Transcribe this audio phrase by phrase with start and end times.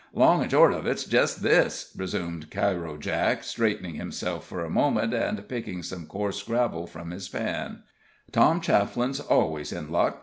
[0.15, 5.13] "Long an' short of it's jest this," resumed Cairo Jake, straightening himself for a moment,
[5.13, 7.83] and picking some coarse gravel from his pan,
[8.31, 10.17] "Tom Chafflin's always in luck.